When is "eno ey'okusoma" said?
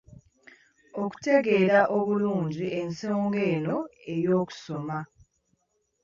3.53-4.99